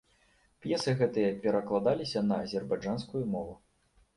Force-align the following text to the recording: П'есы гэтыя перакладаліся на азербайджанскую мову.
П'есы 0.65 0.95
гэтыя 1.01 1.27
перакладаліся 1.43 2.25
на 2.33 2.41
азербайджанскую 2.47 3.25
мову. 3.37 3.53